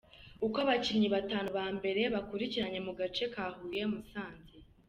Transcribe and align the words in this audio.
Uko 0.45 0.57
abakinnyi 0.65 1.07
batanu 1.15 1.49
ba 1.57 1.65
mbere 1.77 2.01
bakurikiranye 2.13 2.79
mu 2.87 2.91
gace 2.99 3.23
ka 3.33 3.45
Huye-Musanze 3.55 4.53